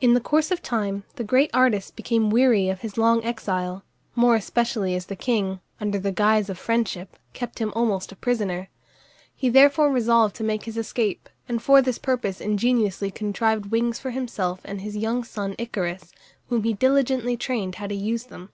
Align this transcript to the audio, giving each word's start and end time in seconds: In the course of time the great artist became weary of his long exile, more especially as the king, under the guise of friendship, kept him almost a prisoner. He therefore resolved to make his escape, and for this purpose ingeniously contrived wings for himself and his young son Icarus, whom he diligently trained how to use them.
In 0.00 0.14
the 0.14 0.18
course 0.22 0.50
of 0.50 0.62
time 0.62 1.04
the 1.16 1.22
great 1.24 1.50
artist 1.52 1.94
became 1.94 2.30
weary 2.30 2.70
of 2.70 2.80
his 2.80 2.96
long 2.96 3.22
exile, 3.22 3.84
more 4.16 4.34
especially 4.34 4.94
as 4.94 5.04
the 5.04 5.14
king, 5.14 5.60
under 5.78 5.98
the 5.98 6.10
guise 6.10 6.48
of 6.48 6.56
friendship, 6.56 7.18
kept 7.34 7.58
him 7.58 7.70
almost 7.76 8.10
a 8.12 8.16
prisoner. 8.16 8.70
He 9.36 9.50
therefore 9.50 9.92
resolved 9.92 10.36
to 10.36 10.42
make 10.42 10.64
his 10.64 10.78
escape, 10.78 11.28
and 11.50 11.60
for 11.62 11.82
this 11.82 11.98
purpose 11.98 12.40
ingeniously 12.40 13.10
contrived 13.10 13.66
wings 13.66 13.98
for 13.98 14.10
himself 14.12 14.62
and 14.64 14.80
his 14.80 14.96
young 14.96 15.22
son 15.22 15.54
Icarus, 15.58 16.12
whom 16.48 16.62
he 16.62 16.72
diligently 16.72 17.36
trained 17.36 17.74
how 17.74 17.88
to 17.88 17.94
use 17.94 18.24
them. 18.24 18.48